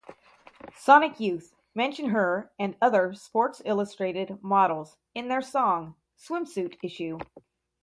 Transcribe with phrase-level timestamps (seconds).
[0.75, 7.19] Sonic Youth mention her and other Sports Illustrated models in their song "Swimsuit Issue".